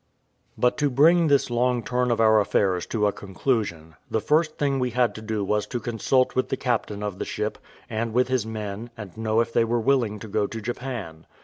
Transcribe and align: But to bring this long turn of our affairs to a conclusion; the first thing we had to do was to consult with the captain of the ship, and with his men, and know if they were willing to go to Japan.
But 0.57 0.77
to 0.79 0.89
bring 0.89 1.27
this 1.27 1.51
long 1.51 1.83
turn 1.83 2.09
of 2.09 2.19
our 2.19 2.39
affairs 2.39 2.87
to 2.87 3.05
a 3.05 3.11
conclusion; 3.11 3.93
the 4.09 4.19
first 4.19 4.57
thing 4.57 4.79
we 4.79 4.89
had 4.89 5.13
to 5.13 5.21
do 5.21 5.43
was 5.45 5.67
to 5.67 5.79
consult 5.79 6.35
with 6.35 6.49
the 6.49 6.57
captain 6.57 7.03
of 7.03 7.19
the 7.19 7.23
ship, 7.23 7.59
and 7.87 8.11
with 8.11 8.27
his 8.27 8.43
men, 8.43 8.89
and 8.97 9.15
know 9.15 9.41
if 9.41 9.53
they 9.53 9.63
were 9.63 9.79
willing 9.79 10.17
to 10.17 10.27
go 10.27 10.47
to 10.47 10.59
Japan. 10.59 11.27